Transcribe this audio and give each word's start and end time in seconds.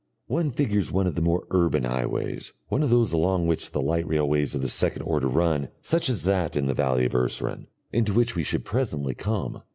One 0.25 0.49
figures 0.49 0.91
one 0.91 1.05
of 1.05 1.13
the 1.13 1.21
more 1.21 1.45
urban 1.51 1.83
highways, 1.83 2.53
one 2.69 2.81
of 2.81 2.89
those 2.89 3.13
along 3.13 3.45
which 3.45 3.69
the 3.69 3.79
light 3.83 4.07
railways 4.07 4.55
of 4.55 4.63
the 4.63 4.67
second 4.67 5.03
order 5.03 5.27
run, 5.27 5.67
such 5.83 6.09
as 6.09 6.23
that 6.23 6.55
in 6.55 6.65
the 6.65 6.73
valley 6.73 7.05
of 7.05 7.13
Urseren, 7.13 7.67
into 7.93 8.11
which 8.11 8.35
we 8.35 8.41
should 8.41 8.65
presently 8.65 9.13
come. 9.13 9.61